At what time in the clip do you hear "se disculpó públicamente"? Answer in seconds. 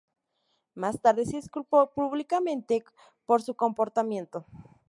1.27-2.83